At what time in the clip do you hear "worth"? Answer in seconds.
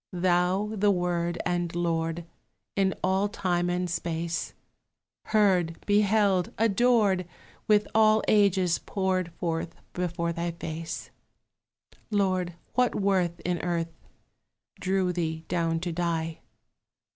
12.95-13.39